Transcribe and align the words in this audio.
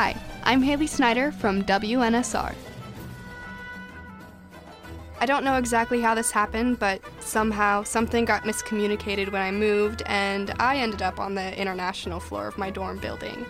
Hi, 0.00 0.14
I'm 0.44 0.62
Haley 0.62 0.86
Snyder 0.86 1.32
from 1.32 1.64
WNSR. 1.64 2.54
I 5.18 5.26
don't 5.26 5.42
know 5.42 5.56
exactly 5.56 6.00
how 6.00 6.14
this 6.14 6.30
happened, 6.30 6.78
but 6.78 7.02
somehow 7.18 7.82
something 7.82 8.24
got 8.24 8.44
miscommunicated 8.44 9.32
when 9.32 9.42
I 9.42 9.50
moved, 9.50 10.02
and 10.06 10.54
I 10.60 10.76
ended 10.76 11.02
up 11.02 11.18
on 11.18 11.34
the 11.34 11.60
international 11.60 12.20
floor 12.20 12.46
of 12.46 12.56
my 12.56 12.70
dorm 12.70 12.98
building. 12.98 13.44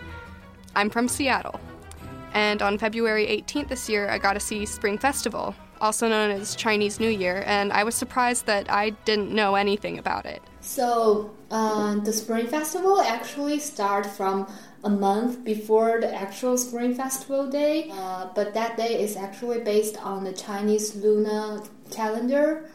I'm 0.75 0.89
from 0.89 1.07
Seattle, 1.07 1.59
and 2.33 2.63
on 2.63 2.79
February 2.79 3.27
18th 3.27 3.67
this 3.67 3.87
year, 3.87 4.09
I 4.09 4.17
got 4.17 4.33
to 4.33 4.39
see 4.39 4.65
Spring 4.65 4.97
Festival, 4.97 5.53
also 5.79 6.09
known 6.09 6.31
as 6.31 6.55
Chinese 6.55 6.99
New 6.99 7.11
Year, 7.11 7.43
and 7.45 7.71
I 7.71 7.83
was 7.83 7.93
surprised 7.93 8.47
that 8.47 8.71
I 8.71 8.89
didn't 9.05 9.29
know 9.29 9.53
anything 9.53 9.99
about 9.99 10.25
it. 10.25 10.41
So, 10.61 11.31
uh, 11.49 11.95
the 11.95 12.13
Spring 12.13 12.47
Festival 12.47 13.01
actually 13.01 13.59
starts 13.59 14.09
from 14.15 14.47
a 14.83 14.89
month 14.89 15.43
before 15.43 15.99
the 16.01 16.13
actual 16.13 16.57
Spring 16.57 16.93
Festival 16.93 17.49
day, 17.49 17.89
uh, 17.91 18.29
but 18.35 18.53
that 18.53 18.77
day 18.77 19.01
is 19.01 19.15
actually 19.15 19.59
based 19.59 19.97
on 20.03 20.23
the 20.23 20.33
Chinese 20.33 20.95
lunar 20.95 21.61
calendar. 21.91 22.69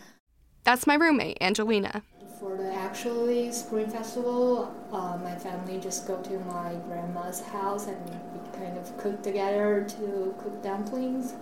That's 0.64 0.86
my 0.86 0.94
roommate, 0.94 1.38
Angelina. 1.40 2.02
For 2.40 2.56
the 2.56 2.72
actually 2.72 3.52
Spring 3.52 3.88
Festival, 3.88 4.74
uh, 4.92 5.18
my 5.22 5.34
family 5.36 5.78
just 5.78 6.06
go 6.06 6.20
to 6.22 6.38
my 6.40 6.74
grandma's 6.86 7.40
house 7.40 7.86
and 7.86 7.96
we 8.08 8.58
kind 8.58 8.76
of 8.78 8.96
cook 8.98 9.22
together 9.22 9.86
to 9.90 10.34
cook 10.42 10.62
dumplings 10.62 11.34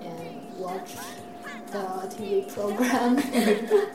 and 0.00 0.58
watch 0.58 0.94
the 1.72 1.78
TV 2.10 2.52
program. 2.52 3.16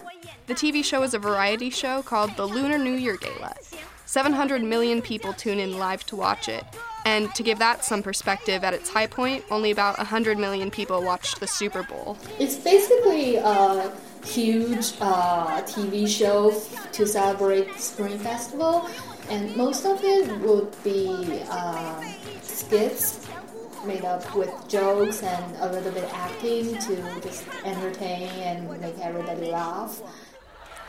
the 0.52 0.72
TV 0.72 0.84
show 0.84 1.02
is 1.02 1.14
a 1.14 1.20
variety 1.20 1.70
show 1.70 2.02
called 2.02 2.36
the 2.36 2.46
Lunar 2.46 2.78
New 2.78 2.96
Year 2.96 3.16
Gala. 3.16 3.56
700 4.06 4.62
million 4.62 5.02
people 5.02 5.32
tune 5.32 5.60
in 5.60 5.80
live 5.80 6.06
to 6.08 6.18
watch 6.18 6.50
it. 6.50 6.66
And 7.06 7.34
to 7.36 7.42
give 7.42 7.58
that 7.60 7.86
some 7.86 8.04
perspective, 8.04 8.62
at 8.66 8.74
its 8.74 8.90
high 8.90 9.08
point, 9.08 9.46
only 9.50 9.72
about 9.72 9.98
100 9.98 10.38
million 10.38 10.70
people 10.70 11.02
watched 11.02 11.40
the 11.40 11.48
Super 11.48 11.84
Bowl. 11.84 12.18
It's 12.38 12.58
basically 12.58 13.38
a 13.38 13.94
huge 14.26 14.96
uh, 15.00 15.62
TV 15.62 16.06
show 16.06 16.52
to 16.92 17.08
celebrate 17.08 17.80
Spring 17.80 18.20
Festival, 18.20 18.90
and 19.30 19.56
most 19.56 19.86
of 19.86 20.04
it 20.04 20.30
would 20.42 20.76
be 20.84 21.44
uh, 21.50 22.04
skits 22.42 23.26
made 23.86 24.04
up 24.04 24.36
with 24.36 24.52
jokes 24.68 25.24
and 25.24 25.56
a 25.62 25.72
little 25.72 25.92
bit 25.94 26.08
acting 26.14 26.78
to 26.78 27.22
just 27.22 27.46
entertain 27.64 28.28
and 28.42 28.82
make 28.82 29.00
everybody 29.00 29.50
laugh. 29.50 30.02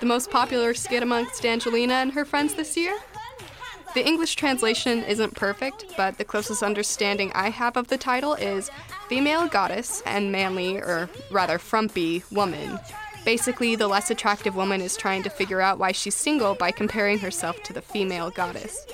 The 0.02 0.08
most 0.08 0.32
popular 0.32 0.74
skit 0.74 1.04
amongst 1.04 1.46
Angelina 1.46 1.94
and 1.94 2.10
her 2.10 2.24
friends 2.24 2.54
this 2.54 2.76
year? 2.76 2.98
The 3.94 4.04
English 4.04 4.34
translation 4.34 5.04
isn't 5.04 5.36
perfect, 5.36 5.84
but 5.96 6.18
the 6.18 6.24
closest 6.24 6.64
understanding 6.64 7.30
I 7.36 7.50
have 7.50 7.76
of 7.76 7.86
the 7.86 7.96
title 7.96 8.34
is 8.34 8.68
female 9.08 9.46
goddess 9.46 10.02
and 10.04 10.32
manly, 10.32 10.78
or 10.78 11.08
rather 11.30 11.56
frumpy, 11.56 12.24
woman. 12.32 12.80
Basically, 13.24 13.76
the 13.76 13.86
less 13.86 14.10
attractive 14.10 14.56
woman 14.56 14.80
is 14.80 14.96
trying 14.96 15.22
to 15.22 15.30
figure 15.30 15.60
out 15.60 15.78
why 15.78 15.92
she's 15.92 16.16
single 16.16 16.56
by 16.56 16.72
comparing 16.72 17.20
herself 17.20 17.62
to 17.62 17.72
the 17.72 17.80
female 17.80 18.30
goddess. 18.30 18.84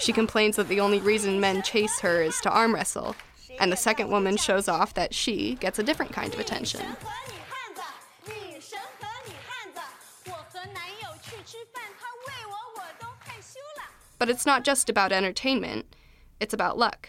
She 0.00 0.12
complains 0.12 0.56
that 0.56 0.68
the 0.68 0.80
only 0.80 1.00
reason 1.00 1.40
men 1.40 1.62
chase 1.62 1.98
her 2.00 2.20
is 2.20 2.42
to 2.42 2.50
arm 2.50 2.74
wrestle, 2.74 3.16
and 3.58 3.72
the 3.72 3.76
second 3.76 4.10
woman 4.10 4.36
shows 4.36 4.68
off 4.68 4.92
that 4.92 5.14
she 5.14 5.54
gets 5.54 5.78
a 5.78 5.82
different 5.82 6.12
kind 6.12 6.34
of 6.34 6.40
attention. 6.40 6.84
But 14.18 14.28
it's 14.28 14.44
not 14.44 14.64
just 14.64 14.90
about 14.90 15.12
entertainment, 15.12 15.86
it's 16.40 16.52
about 16.52 16.76
luck. 16.76 17.08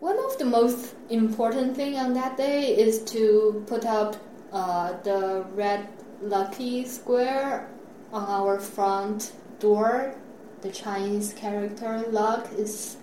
One 0.00 0.18
of 0.18 0.38
the 0.38 0.44
most 0.44 0.94
important 1.08 1.74
thing 1.74 1.96
on 1.96 2.12
that 2.14 2.36
day 2.36 2.76
is 2.76 3.02
to 3.12 3.64
put 3.66 3.86
up 3.86 4.16
uh, 4.52 5.00
the 5.02 5.46
red 5.54 5.88
lucky 6.20 6.84
square 6.84 7.70
on 8.12 8.24
our 8.28 8.60
front 8.60 9.32
door. 9.58 10.14
The 10.60 10.70
Chinese 10.70 11.32
character 11.32 12.04
luck 12.10 12.48
is 12.56 12.98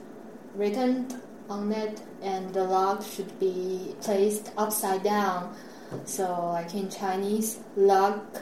written 0.56 1.08
on 1.50 1.72
it, 1.72 2.02
and 2.22 2.54
the 2.54 2.64
luck 2.64 3.04
should 3.04 3.40
be 3.40 3.96
placed 4.02 4.52
upside 4.58 5.04
down. 5.04 5.56
So, 6.06 6.50
like 6.54 6.74
in 6.76 6.90
Chinese, 6.90 7.60
luck 7.76 8.42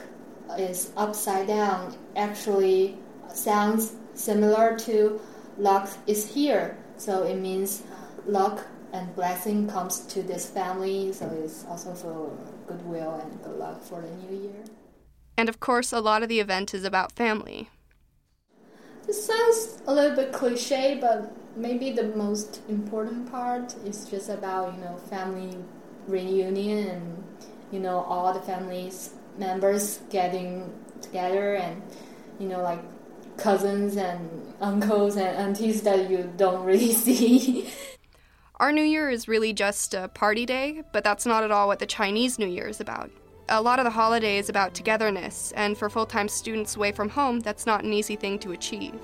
is 0.58 0.92
upside 0.96 1.46
down. 1.46 1.96
Actually, 2.16 2.98
sounds 3.32 3.94
similar 4.14 4.78
to 4.80 5.20
luck 5.58 5.88
is 6.06 6.34
here. 6.34 6.76
So 6.96 7.22
it 7.24 7.36
means 7.36 7.82
luck 8.26 8.66
and 8.92 9.14
blessing 9.14 9.68
comes 9.68 10.00
to 10.06 10.22
this 10.22 10.48
family. 10.48 11.12
So 11.12 11.26
it's 11.42 11.64
also 11.66 11.94
for 11.94 12.36
goodwill 12.66 13.20
and 13.22 13.42
good 13.42 13.58
luck 13.58 13.82
for 13.82 14.00
the 14.00 14.10
new 14.10 14.42
year. 14.42 14.64
And 15.36 15.48
of 15.48 15.60
course, 15.60 15.92
a 15.92 16.00
lot 16.00 16.22
of 16.22 16.28
the 16.28 16.40
event 16.40 16.74
is 16.74 16.84
about 16.84 17.12
family. 17.12 17.68
This 19.06 19.26
sounds 19.26 19.82
a 19.86 19.94
little 19.94 20.14
bit 20.14 20.32
cliche, 20.32 20.98
but 21.00 21.32
maybe 21.56 21.90
the 21.90 22.08
most 22.08 22.60
important 22.68 23.30
part 23.30 23.74
is 23.84 24.04
just 24.04 24.28
about 24.28 24.74
you 24.74 24.80
know 24.80 24.96
family 25.08 25.56
reunion 26.06 26.88
and 26.88 27.24
you 27.72 27.80
know 27.80 28.00
all 28.00 28.32
the 28.32 28.40
families 28.40 29.14
members 29.40 30.00
getting 30.10 30.72
together 31.00 31.54
and 31.56 31.82
you 32.38 32.46
know 32.46 32.62
like 32.62 32.78
cousins 33.36 33.96
and 33.96 34.54
uncles 34.60 35.16
and 35.16 35.34
aunties 35.36 35.82
that 35.82 36.10
you 36.10 36.30
don't 36.36 36.64
really 36.64 36.92
see. 37.06 37.68
Our 38.56 38.72
New 38.72 38.84
Year 38.84 39.08
is 39.08 39.26
really 39.26 39.54
just 39.54 39.94
a 39.94 40.08
party 40.08 40.44
day, 40.44 40.82
but 40.92 41.02
that's 41.02 41.24
not 41.24 41.42
at 41.42 41.50
all 41.50 41.66
what 41.66 41.78
the 41.78 41.86
Chinese 41.86 42.38
New 42.38 42.46
Year 42.46 42.68
is 42.68 42.78
about. 42.78 43.10
A 43.48 43.62
lot 43.62 43.78
of 43.78 43.84
the 43.84 43.90
holiday 43.90 44.36
is 44.36 44.50
about 44.50 44.74
togetherness, 44.74 45.52
and 45.56 45.76
for 45.76 45.88
full 45.88 46.04
time 46.04 46.28
students 46.28 46.76
away 46.76 46.92
from 46.92 47.08
home, 47.08 47.40
that's 47.40 47.64
not 47.64 47.82
an 47.82 47.92
easy 47.92 48.16
thing 48.16 48.38
to 48.40 48.52
achieve. 48.52 49.00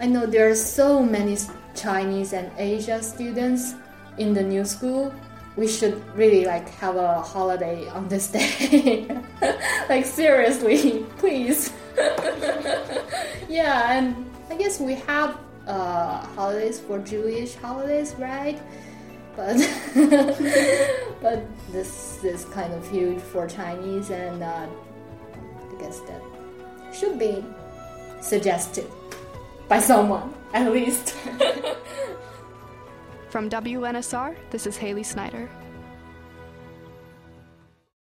I 0.00 0.06
know 0.06 0.26
there 0.26 0.50
are 0.50 0.54
so 0.56 1.02
many 1.02 1.38
Chinese 1.74 2.32
and 2.32 2.50
Asia 2.58 3.02
students 3.02 3.74
in 4.18 4.34
the 4.34 4.42
new 4.42 4.64
school. 4.64 5.14
We 5.56 5.66
should 5.66 6.02
really 6.14 6.44
like 6.44 6.68
have 6.76 6.96
a 6.96 7.22
holiday 7.22 7.88
on 7.88 8.08
this 8.08 8.28
day. 8.28 9.06
like 9.88 10.04
seriously, 10.04 11.06
please. 11.18 11.72
yeah, 13.48 13.96
and 13.96 14.30
I 14.50 14.56
guess 14.56 14.78
we 14.80 14.94
have 15.06 15.38
uh, 15.66 16.20
holidays 16.36 16.78
for 16.78 16.98
Jewish 16.98 17.54
holidays, 17.54 18.14
right? 18.18 18.60
But 19.34 19.56
but 21.22 21.44
this 21.72 22.22
is 22.22 22.44
kind 22.46 22.72
of 22.72 22.88
huge 22.90 23.20
for 23.20 23.46
Chinese, 23.46 24.10
and 24.10 24.42
uh, 24.42 24.66
I 24.66 25.80
guess 25.80 26.00
that 26.00 26.22
should 26.92 27.18
be 27.18 27.44
suggested 28.20 28.86
by 29.68 29.80
someone 29.80 30.32
at 30.52 30.72
least. 30.72 31.14
From 33.36 33.50
WNSR, 33.50 34.34
this 34.48 34.66
is 34.66 34.78
Haley 34.78 35.02
Snyder. 35.02 35.46